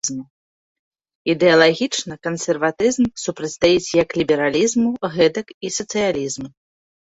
[1.33, 4.89] Ідэалагічна кансерватызм супрацьстаіць як лібералізму,
[5.19, 6.49] гэтак і сацыялізму.